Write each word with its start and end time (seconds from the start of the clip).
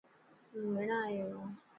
هون 0.51 0.71
هينڙا 0.77 0.95
آيو 1.07 1.27
هان. 1.35 1.49